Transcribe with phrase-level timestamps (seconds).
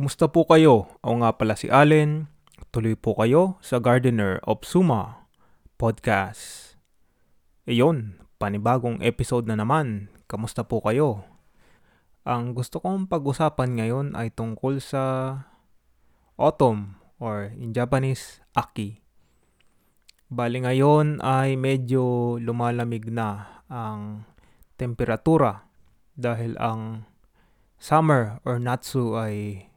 [0.00, 0.88] Kumusta po kayo?
[1.04, 2.24] Ako nga pala si Allen.
[2.72, 5.28] Tuloy po kayo sa Gardener of Suma
[5.76, 6.76] podcast.
[7.68, 10.08] Iyon, panibagong episode na naman.
[10.24, 11.29] Kamusta po kayo?
[12.28, 15.34] Ang gusto kong pag-usapan ngayon ay tungkol sa
[16.36, 19.00] autumn or in Japanese, aki.
[20.28, 24.28] Bali ngayon ay medyo lumalamig na ang
[24.76, 25.64] temperatura
[26.12, 27.08] dahil ang
[27.80, 29.68] summer or natsu ay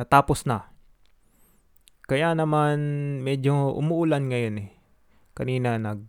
[0.00, 0.72] natapos na.
[2.08, 2.80] Kaya naman
[3.20, 4.70] medyo umuulan ngayon eh.
[5.36, 6.08] Kanina nag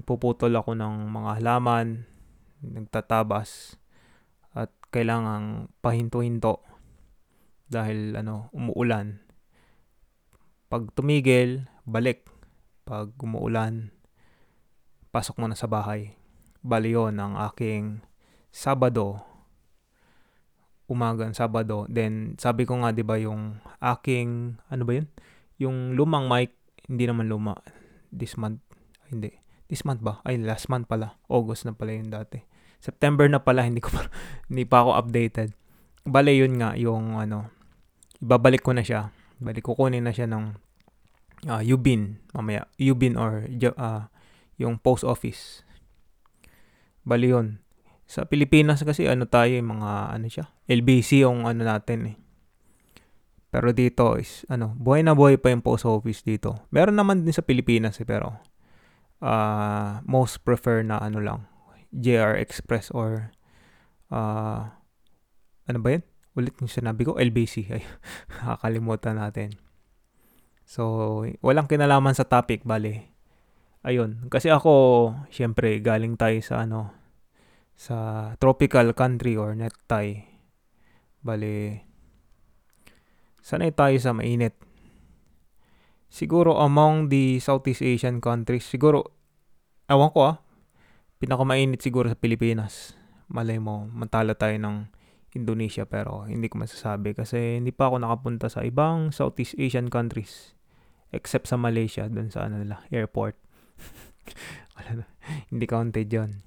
[0.00, 2.08] nagpuputol ako ng mga halaman,
[2.64, 3.79] nagtatabas at
[4.90, 6.62] kailangang pahinto-hinto
[7.70, 9.22] dahil ano, umuulan.
[10.70, 12.26] Pag tumigil, balik.
[12.86, 13.94] Pag umuulan,
[15.14, 16.18] pasok mo na sa bahay.
[16.60, 18.02] Bali yun ang aking
[18.50, 19.30] Sabado
[20.90, 21.86] umagang Sabado.
[21.86, 25.06] Then, sabi ko nga, di ba, yung aking, ano ba yun?
[25.62, 26.58] Yung lumang mic,
[26.90, 27.54] hindi naman luma.
[28.10, 28.58] This month,
[29.06, 29.30] hindi.
[29.70, 30.18] This month ba?
[30.26, 31.14] Ay, last month pala.
[31.30, 32.42] August na pala yun dati.
[32.80, 34.08] September na pala, hindi ko pa,
[34.48, 35.52] hindi pa ako updated.
[36.08, 37.52] Bale, yun nga, yung ano,
[38.20, 39.12] ibabalik ko na siya.
[39.40, 40.44] Balik kukunin na siya ng
[41.48, 42.68] uh, Ubin, mamaya.
[42.76, 44.08] Ubin or uh,
[44.60, 45.64] yung post office.
[47.04, 47.64] Bali yun.
[48.04, 52.16] Sa Pilipinas kasi ano tayo, mga ano siya, LBC yung ano natin eh.
[53.50, 56.68] Pero dito is, ano, buhay na buhay pa yung post office dito.
[56.70, 58.38] Meron naman din sa Pilipinas eh, pero
[59.24, 61.40] uh, most prefer na ano lang,
[61.90, 63.34] JR Express or
[64.10, 64.70] uh,
[65.66, 66.04] ano ba yun?
[66.38, 67.66] Ulit yung sinabi ko, LBC.
[67.74, 67.82] Ay,
[68.30, 69.58] kakalimutan natin.
[70.66, 73.10] So, walang kinalaman sa topic, bali.
[73.82, 74.30] Ayun.
[74.30, 76.94] Kasi ako, syempre, galing tayo sa ano,
[77.74, 77.96] sa
[78.38, 80.26] tropical country or necktie.
[81.26, 81.80] Bali,
[83.42, 84.54] sanay tayo sa mainit.
[86.10, 89.14] Siguro among the Southeast Asian countries, siguro,
[89.86, 90.36] awan ko ah,
[91.20, 92.96] pinakamainit siguro sa Pilipinas.
[93.28, 94.88] Malay mo, matala tayo ng
[95.36, 100.58] Indonesia pero hindi ko masasabi kasi hindi pa ako nakapunta sa ibang Southeast Asian countries
[101.14, 103.38] except sa Malaysia dun sa ano nila, airport.
[105.52, 106.42] hindi counted yun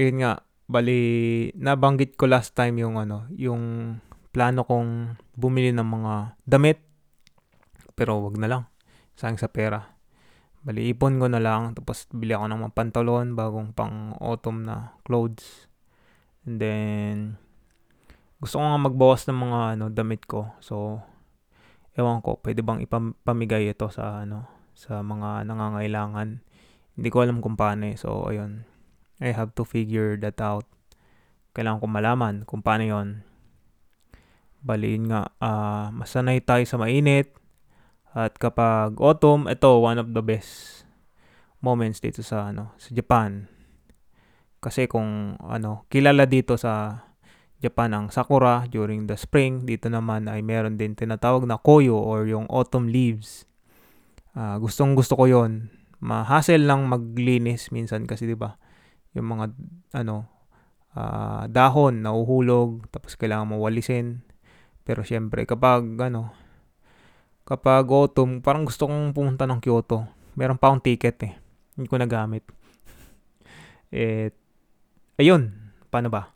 [0.00, 1.00] yun nga, bali,
[1.56, 3.96] nabanggit ko last time yung ano, yung
[4.32, 6.14] plano kong bumili ng mga
[6.48, 6.80] damit.
[7.92, 8.62] Pero wag na lang.
[9.12, 9.91] Sayang sa pera.
[10.62, 11.74] Bali, ipon ko na lang.
[11.74, 15.66] Tapos, bili ako ng mga pantalon, bagong pang autumn na clothes.
[16.46, 17.16] And then,
[18.38, 20.54] gusto ko nga magbawas ng mga ano, damit ko.
[20.62, 21.02] So,
[21.98, 24.46] ewan ko, pwede bang ipamigay ito sa ano,
[24.78, 26.42] sa mga nangangailangan.
[26.94, 27.98] Hindi ko alam kung paano eh.
[27.98, 28.62] So, ayun.
[29.22, 30.66] I have to figure that out.
[31.54, 33.08] Kailangan ko malaman kung paano yon.
[34.62, 37.41] Baliin nga, uh, masanay tayo sa mainit.
[38.12, 40.84] At kapag autumn, ito one of the best
[41.64, 43.48] moments dito sa ano sa Japan.
[44.62, 47.04] Kasi kung ano, kilala dito sa
[47.62, 52.26] Japan ang sakura during the spring, dito naman ay meron din tinatawag na koyo or
[52.28, 53.48] yung autumn leaves.
[54.36, 55.70] Uh, gustong gusto ko 'yon.
[56.02, 58.58] Mahasel lang maglinis minsan kasi 'di ba?
[59.12, 59.52] yung mga
[59.96, 60.28] ano
[60.96, 64.24] uh, dahon nahuhulog tapos kailangan mo walisin
[64.82, 66.32] pero syempre kapag ano
[67.52, 70.08] kapag autumn parang gusto kong pumunta ng Kyoto.
[70.40, 71.36] Meron pa akong ticket eh.
[71.76, 72.48] Hindi ko nagamit.
[73.92, 74.32] Eh
[75.20, 75.52] ayun.
[75.92, 76.32] Paano ba?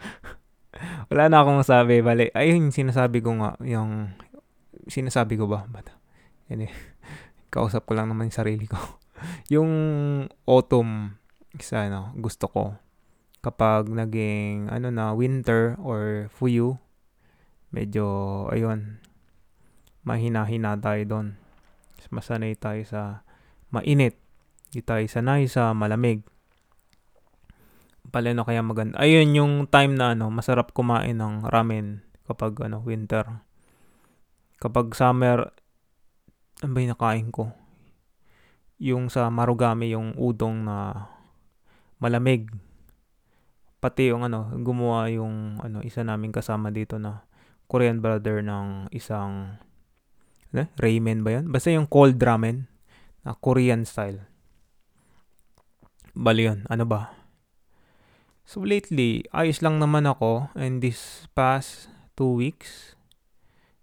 [1.12, 2.00] Wala na akong masabi.
[2.00, 4.16] Bali ayun sinasabi ko nga yung
[4.88, 5.68] sinasabi ko ba?
[5.68, 5.92] Bata
[6.48, 6.72] yan eh.
[7.52, 8.80] Kausap ko lang naman yung sarili ko.
[9.54, 9.70] Yung
[10.50, 11.14] autumn
[11.54, 12.74] isa ano, gusto ko.
[13.38, 16.80] Kapag naging ano na winter or fuyu
[17.70, 18.98] medyo ayun
[20.02, 21.26] mahina-hina tayo doon.
[22.12, 23.22] Masanay tayo sa
[23.72, 24.18] mainit.
[24.68, 26.26] Di tayo sanay sa malamig.
[28.12, 29.00] Paleno kaya maganda.
[29.00, 33.24] Ayun yung time na ano masarap kumain ng ramen kapag ano winter.
[34.60, 35.54] Kapag summer
[36.62, 37.50] ano ba yung nakain ko?
[38.82, 41.08] Yung sa Marugame yung udong na
[42.02, 42.50] malamig.
[43.82, 47.26] Pati yung ano, gumawa yung ano, isa naming kasama dito na
[47.66, 49.58] Korean brother ng isang
[50.52, 51.48] ano, ramen ba yan?
[51.48, 52.68] Basta yung cold ramen
[53.24, 54.20] na Korean style.
[56.12, 56.68] Bali yun.
[56.68, 57.16] Ano ba?
[58.44, 62.92] So lately, ayos lang naman ako and this past two weeks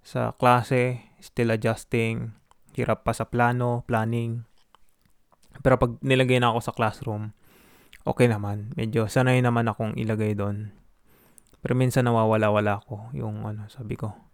[0.06, 2.34] sa klase, still adjusting,
[2.74, 4.46] hirap pa sa plano, planning.
[5.62, 7.34] Pero pag nilagay na ako sa classroom,
[8.06, 8.74] okay naman.
[8.74, 10.74] Medyo sanay naman akong ilagay doon.
[11.60, 14.29] Pero minsan nawawala-wala ako yung ano, sabi ko.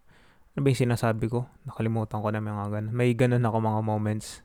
[0.56, 1.44] Ano ba yung sinasabi ko?
[1.68, 2.96] Nakalimutan ko na mga ganun.
[2.96, 4.40] May ganun ako mga moments.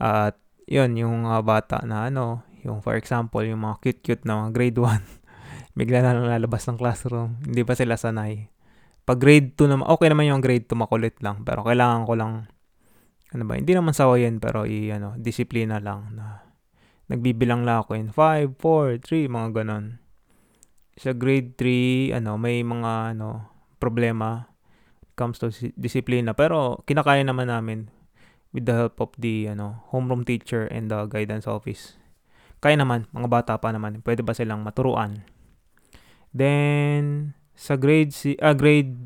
[0.00, 4.56] At yun, yung mga bata na ano, yung for example, yung mga cute-cute na mga
[4.56, 5.04] grade 1,
[5.78, 7.44] bigla na lang lalabas ng classroom.
[7.44, 8.48] Hindi pa sila sanay.
[9.04, 11.44] Pag grade 2 naman, okay naman yung grade 2 makulit lang.
[11.44, 12.48] Pero kailangan ko lang,
[13.36, 16.40] ano ba, hindi naman sawayan pero i, ano, disiplina lang na
[17.12, 20.00] nagbibilang lang ako in 5, 4, 3, mga ganon.
[20.96, 24.55] Sa grade 3, ano, may mga, ano, problema
[25.16, 26.36] comes to disiplina.
[26.36, 27.88] Pero kinakaya naman namin
[28.54, 31.96] with the help of the ano, homeroom teacher and the guidance office.
[32.60, 35.24] Kaya naman, mga bata pa naman, pwede ba silang maturuan?
[36.32, 38.96] Then, sa grade, si, ah, grade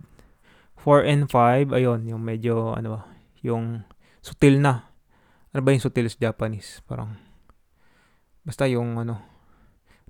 [0.79, 3.01] 4 and 5, ayun, yung medyo, ano ba,
[3.43, 3.83] yung
[4.23, 4.91] sutil na.
[5.51, 6.79] Ano ba yung sutil sa Japanese?
[6.87, 7.19] Parang,
[8.47, 9.19] basta yung, ano,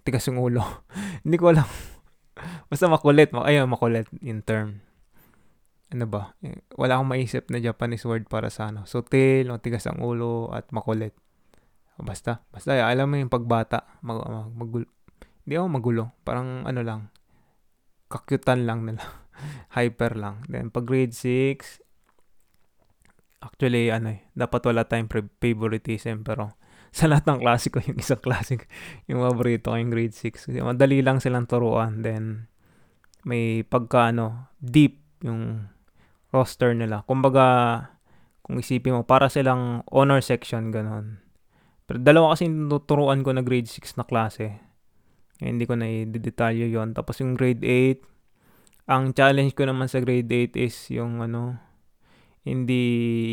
[0.05, 0.85] tigas yung ulo.
[1.25, 1.69] Hindi ko alam.
[2.69, 3.33] basta makulit.
[3.33, 4.85] Ayun, makulit yung term.
[5.91, 6.39] Ano ba?
[6.47, 8.87] Eh, wala akong maisip na Japanese word para sa ano.
[8.87, 11.15] Sutil, tigas ang ulo, at makulit.
[12.01, 14.87] Basta, basta alam mo yung pagbata, mag, mag, magulo.
[15.45, 17.01] Hindi ako magulo, parang ano lang,
[18.09, 19.05] kakyutan lang nila.
[19.77, 20.45] Hyper lang.
[20.49, 21.85] Then pag grade 6,
[23.41, 25.09] actually ano eh, dapat wala tayong
[25.41, 26.57] favoritism pero
[26.97, 28.59] sa lahat ng klase ko yung isang klase
[29.09, 30.51] yung paborito ko yung grade 6.
[30.51, 32.01] Kasi madali lang silang turuan.
[32.01, 32.49] Then
[33.29, 35.69] may pagka ano, deep yung
[36.31, 37.03] roster nila.
[37.07, 37.47] Kumbaga,
[38.43, 41.23] kung isipin mo, para silang honor section, ganon.
[41.91, 44.63] Pero dalawa kasi tuturuan ko na grade 6 na klase.
[45.43, 49.99] Eh, hindi ko na i-detalyo yon Tapos yung grade 8, ang challenge ko naman sa
[49.99, 51.59] grade 8 is yung ano,
[52.47, 52.83] hindi,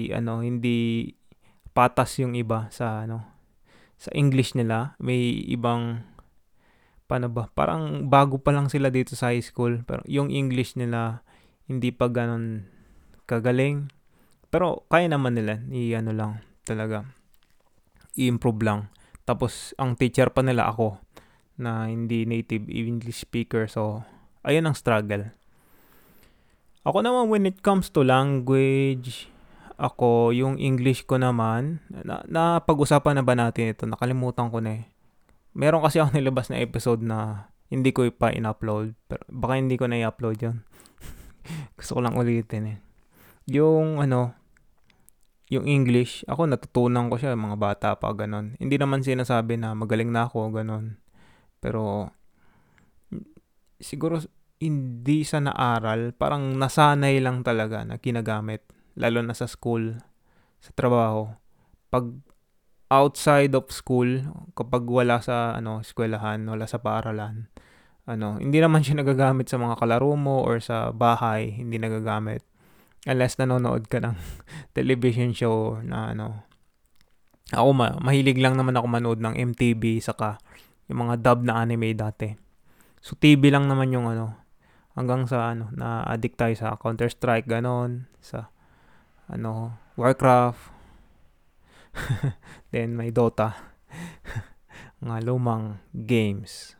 [0.09, 1.09] ano, hindi
[1.73, 3.21] patas yung iba sa, ano,
[4.01, 4.97] sa English nila.
[4.97, 6.01] May ibang,
[7.05, 9.85] paano ba, parang bago pa lang sila dito sa high school.
[9.85, 11.21] Pero yung English nila,
[11.69, 12.76] hindi pa ganon
[13.27, 13.91] kagaling.
[14.47, 16.31] Pero kaya naman nila, i-ano lang
[16.63, 17.17] talaga
[18.17, 18.89] i-improve lang.
[19.23, 20.97] Tapos, ang teacher pa nila ako
[21.61, 23.69] na hindi native English speaker.
[23.69, 24.03] So,
[24.41, 25.31] ayun ang struggle.
[26.83, 29.29] Ako naman, when it comes to language,
[29.77, 33.85] ako, yung English ko naman, na, na pag-usapan na ba natin ito?
[33.85, 34.83] Nakalimutan ko na eh.
[35.53, 38.95] Meron kasi ako nilabas na episode na hindi ko pa in-upload.
[39.05, 40.57] Pero baka hindi ko na i-upload yun.
[41.77, 42.77] Gusto ko lang ulitin eh.
[43.47, 44.35] Yung ano,
[45.47, 48.59] yung English, ako natutunan ko siya mga bata pa ganun.
[48.59, 50.99] Hindi naman sinasabi na magaling na ako ganun.
[51.63, 52.11] Pero
[53.79, 54.19] siguro
[54.59, 58.65] hindi sa naaral, parang nasanay lang talaga na ginagamit
[58.97, 60.01] lalo na sa school,
[60.59, 61.29] sa trabaho.
[61.93, 62.17] Pag
[62.89, 64.25] outside of school,
[64.57, 67.47] kapag wala sa ano, eskwelahan, wala sa paaralan,
[68.09, 72.41] ano, hindi naman siya nagagamit sa mga kalaro mo or sa bahay, hindi nagagamit
[73.05, 74.15] unless nanonood ka ng
[74.77, 76.47] television show na ano.
[77.53, 80.41] Ako ma mahilig lang naman ako manood ng MTV saka
[80.89, 82.33] yung mga dub na anime dati.
[82.99, 84.35] So TV lang naman yung ano
[84.97, 88.49] hanggang sa ano na addict tayo sa Counter Strike ganon sa
[89.29, 90.73] ano Warcraft
[92.73, 93.55] then may Dota
[95.03, 96.77] mga lumang games.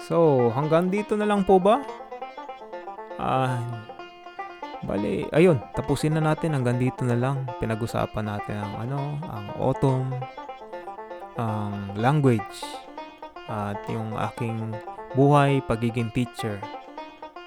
[0.00, 1.84] So, hanggang dito na lang po ba?
[3.20, 3.99] Ah, uh,
[4.80, 7.44] Bali, ayun, tapusin na natin hanggang dito na lang.
[7.60, 10.08] Pinag-usapan natin ang ano, ang autumn,
[11.36, 12.64] ang language,
[13.50, 14.72] at yung aking
[15.12, 16.56] buhay pagiging teacher.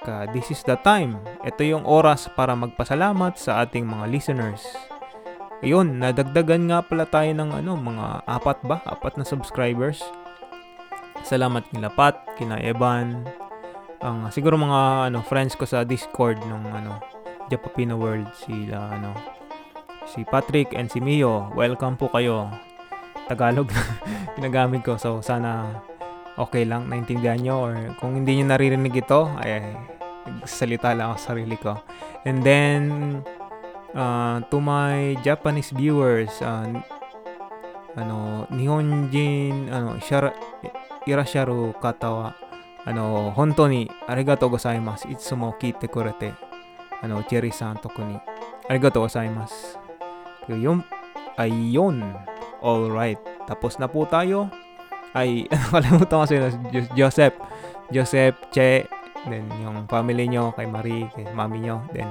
[0.05, 1.17] Ka, this is the time.
[1.41, 4.61] Ito yung oras para magpasalamat sa ating mga listeners.
[5.63, 8.83] Ayun, nadagdagan nga pala tayo ng ano, mga apat ba?
[8.83, 10.03] Apat na subscribers.
[11.23, 13.23] Salamat kina Pat, kina Evan,
[14.03, 17.12] ang siguro mga ano friends ko sa Discord nung ano
[17.53, 19.13] Japapino World sila ano
[20.09, 21.53] si Patrick and si Mio.
[21.55, 22.49] Welcome po kayo.
[23.29, 23.83] Tagalog na
[24.35, 24.99] ginagamit ko.
[24.99, 25.79] So sana
[26.35, 29.77] okay lang naintindihan nyo or kung hindi nyo naririnig ito ay
[30.43, 31.77] salita lang ako sa sarili ko.
[32.25, 32.81] And then
[33.93, 36.67] uh, to my Japanese viewers uh,
[37.93, 40.33] ano Nihonjin ano shara,
[41.05, 42.27] irasharu kata wa
[42.83, 46.52] ano honto ni arigatou gozaimasu itsumo kite kurete
[47.02, 48.18] あの、チェリーさん特に。
[48.68, 49.78] ありがとうございます。
[50.48, 50.82] Yun.
[51.36, 52.02] Ayun.
[52.62, 53.18] Alright.
[53.46, 54.50] Tapos na po tayo.
[55.16, 56.46] ay nakalimutan ko sila
[56.92, 57.36] Joseph
[57.88, 58.84] Joseph Che
[59.28, 62.08] then yung family nyo kay Marie kay mami nyo then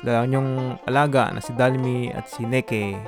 [0.00, 2.98] sila yung alaga na si Dalmi at si Neke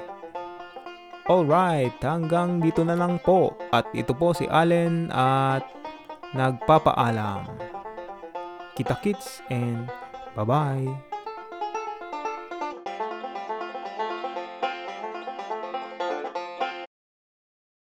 [1.23, 3.54] Alright, hanggang dito na lang po.
[3.71, 5.62] At ito po si Allen at
[6.35, 7.47] nagpapaalam.
[8.75, 9.87] Kita kits and
[10.35, 11.06] bye-bye.